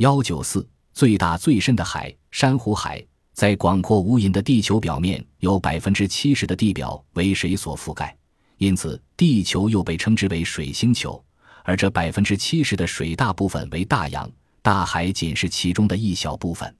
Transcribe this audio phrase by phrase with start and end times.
[0.00, 3.04] 幺九四，最大最深的海——珊瑚海，
[3.34, 8.16] 在广阔无垠的地球表面，有百分之七十的地表为水所覆盖，
[8.56, 11.22] 因此地球又被称之为水星球。
[11.64, 14.26] 而这百分之七十的水大部分为大洋，
[14.62, 16.74] 大海仅是其中的一小部分。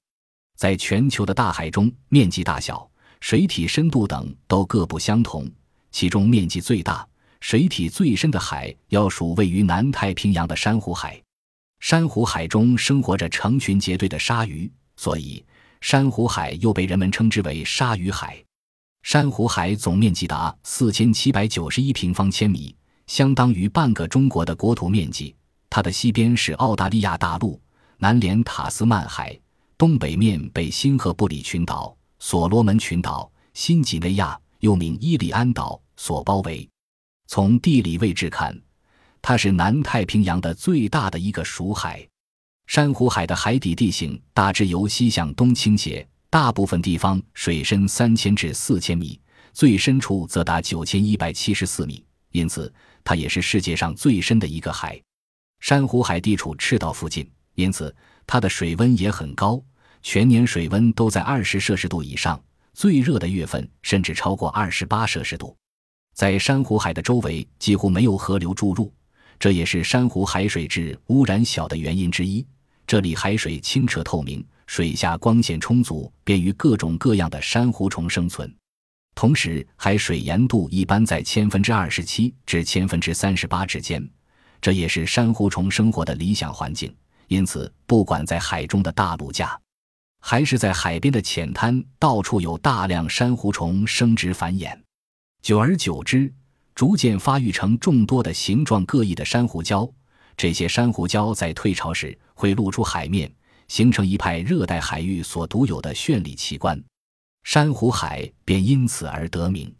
[0.57, 5.47] 在全球的大海中，面积大小、水体深度等都各不相同。
[5.91, 7.07] 其中面积最大、
[7.39, 11.21] 水体最深的海，要数位于南太平洋的珊瑚海。
[11.81, 15.43] 珊瑚海中生活着成群结队的鲨鱼，所以
[15.81, 18.41] 珊瑚海又被人们称之为鲨鱼海。
[19.01, 22.73] 珊瑚海总面积达四千七百九十一平方千米，
[23.07, 25.35] 相当于半个中国的国土面积。
[25.69, 27.59] 它的西边是澳大利亚大陆，
[27.97, 29.37] 南连塔斯曼海，
[29.77, 34.39] 东北面被新赫布里群岛、所罗门群岛、新几内亚。
[34.61, 36.69] 又名伊利安岛所包围。
[37.25, 38.55] 从地理位置看，
[39.21, 42.07] 它是南太平洋的最大的一个属海。
[42.67, 49.19] 珊瑚海的海底地形大致由西向东倾斜，大部分地方水深三千至四千米，
[49.51, 54.99] 最深处则达九千一百七十四米，因此它也是世界上最深的一个海。
[55.59, 57.93] 珊瑚海地处赤道附近，因此
[58.25, 59.61] 它的水温也很高，
[60.01, 62.41] 全年水温都在二十摄氏度以上。
[62.73, 65.55] 最热的月份甚至超过二十八摄氏度，
[66.15, 68.91] 在珊瑚海的周围几乎没有河流注入，
[69.41, 72.45] 这也是珊瑚海水质污染小的原因之一。
[72.85, 78.55] 这里海水清澈透明，水下光线充足，便于各种各样的珊瑚虫生存。
[79.15, 84.07] 同时，海水盐度一般在千分之二十七至千分之三十八之间，
[84.61, 86.95] 这也是珊瑚虫生活的理想环境。
[87.27, 89.59] 因此，不管在海中的大陆架。
[90.19, 94.77] 还是在海边的浅滩，到处有大量珊瑚虫生殖繁衍，
[95.41, 96.31] 久而久之，
[96.81, 99.87] 逐渐发育成众多的形状各异的珊瑚礁。
[100.35, 103.31] 这些珊瑚礁在退潮时会露出海面，
[103.67, 106.83] 形成一派热带海域所独有的绚丽奇观，
[107.43, 109.71] 珊瑚海便因此而得名。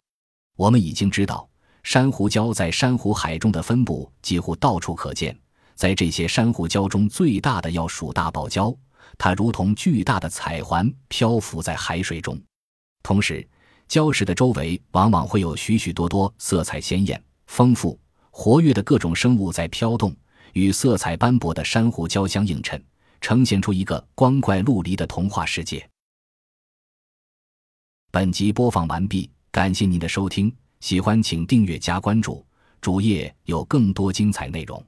[0.56, 1.50] 我们已经知道，
[1.82, 5.36] 珊瑚礁在珊瑚海中的分布几乎到处可见，
[5.74, 8.72] 在这些珊瑚礁中，最大的要数大堡礁。
[9.18, 12.40] 它如同巨大的彩环漂浮在海水中，
[13.02, 13.44] 同时，
[13.88, 17.98] 礁石的周围往往会有许许多多色彩鲜艳、丰富、
[18.30, 20.14] 活跃的各种生物在飘动，
[20.54, 22.82] 与色彩斑驳的珊瑚礁相映衬，
[23.20, 25.86] 呈现出一个光怪陆离的童话世界。
[28.10, 32.44] 本集播放完毕，感谢您的收听，喜欢请订阅加关注，
[32.80, 34.84] 主页有更多精彩内容。